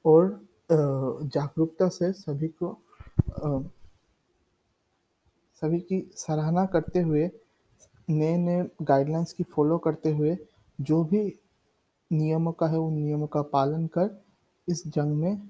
और 0.06 0.48
जागरूकता 0.72 1.88
से 1.90 2.12
सभी 2.14 2.48
को 2.48 2.70
अ, 3.30 3.70
सभी 5.62 5.80
की 5.80 6.12
सराहना 6.16 6.66
करते 6.66 7.00
हुए 7.00 7.30
नए 8.10 8.38
नए 8.38 8.70
गाइडलाइंस 8.82 9.34
की 9.34 9.44
फॉलो 9.44 9.78
करते 9.78 10.10
हुए 10.12 10.38
जो 10.82 11.04
भी 11.04 11.22
नियमों 12.12 12.52
का 12.52 12.68
है 12.68 12.78
उन 12.78 12.94
नियमों 12.94 13.28
का 13.28 13.42
पालन 13.42 13.88
कर 13.88 14.10
इस 14.70 14.88
जंग 14.88 15.16
में 15.16 15.50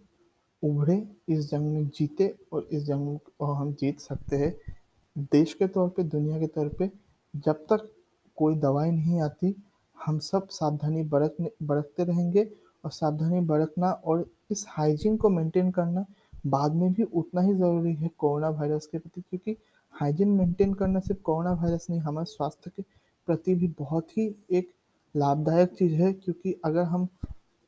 उभरे 0.64 1.08
इस 1.30 1.50
जंग 1.50 1.74
में 1.74 1.88
जीते 1.90 2.36
और 2.54 2.68
इस 2.72 2.84
जंग 2.84 3.18
को 3.40 3.46
हम 3.46 3.74
जीत 3.74 4.00
सकते 4.00 4.36
हैं। 4.36 4.75
देश 5.16 5.54
के 5.54 5.68
तौर 5.68 5.90
पे, 5.90 6.04
दुनिया 6.04 6.40
के 6.40 6.48
तौर 6.48 6.68
पे, 6.70 6.90
जब 7.34 7.66
तक 7.72 7.90
कोई 8.38 8.56
दवाई 8.56 8.92
नहीं 8.92 9.22
आती, 9.22 9.56
हम 9.98 10.18
सब 10.20 10.48
सावधानी 10.50 11.04
बरतने, 11.04 11.52
बरतते 11.64 12.04
रहेंगे 12.04 12.44
और 12.84 12.92
सावधानी 12.92 13.40
बरतना 13.42 13.92
और 13.92 14.26
इस 14.52 14.66
हाइजीन 14.70 15.18
को 15.18 15.30
मेंटेन 15.30 15.72
करना 15.72 16.06
बाद 16.48 16.74
में 16.76 16.92
भी 16.94 17.04
उतना 17.04 17.42
ही 17.42 17.54
ज़रूरी 17.54 17.94
है 17.94 18.10
कोरोना 18.18 18.50
वायरस 18.50 18.86
के 18.86 18.98
प्रति, 18.98 19.22
क्योंकि 19.22 19.56
हाइजीन 19.94 20.30
मेंटेन 20.30 20.74
करना 20.74 21.00
सिर्फ़ 21.00 21.22
कोरोना 21.22 21.52
वायरस 21.54 21.88
नहीं, 21.90 22.00
हमारे 22.00 22.26
स्वास्थ्य 22.26 22.72
के 22.76 22.84
प्रति 23.28 23.56
भी 23.56 23.68
बहुत 23.80 24.18
ही 24.18 24.36
एक 24.52 24.72
लाभदायक 25.16 25.74
चीज़ 25.74 25.94
है, 25.94 26.12
क्योंकि 26.14 26.56
अगर 26.66 26.84
हम 26.84 27.08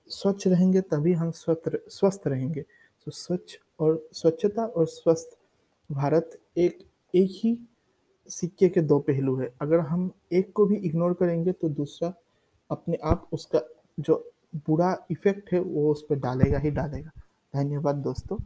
स्वच्छ 0.09 0.47
रहेंगे 0.47 0.81
तभी 0.81 1.13
हम 1.13 1.31
स्वस्थ 1.31 1.69
स्वस्थ 1.89 2.27
रहेंगे। 2.27 2.61
तो 2.61 3.11
स्वच्छ 3.11 3.57
और, 3.79 4.07
स्वच्छता 4.13 4.65
और 4.65 4.85
स्वस्थ 4.87 5.37
भारत 5.89 6.37
एक 6.57 6.86
एक 7.13 7.29
ही 7.33 7.57
सिक्के 8.29 8.69
के 8.69 8.81
दो 8.81 8.99
पहलू 8.99 9.35
है। 9.35 9.53
अगर 9.61 9.79
हम 9.79 10.11
एक 10.33 10.51
को 10.53 10.65
भी 10.65 10.75
इग्नोर 10.77 11.13
करेंगे 11.13 11.51
तो 11.51 11.69
दूसरा 11.69 12.13
अपने 12.69 12.97
आप 13.03 13.27
उसका 13.33 13.61
जो 13.99 14.31
बुरा 14.55 14.95
इफ़ेक्ट 15.11 15.53
है 15.53 15.59
वो 15.59 15.91
उस 15.91 16.05
पर 16.09 16.15
डालेगा 16.15 16.59
ही 16.59 16.71
डालेगा। 16.71 17.11
धन्यवाद 17.53 17.95
दोस्तों। 17.95 18.37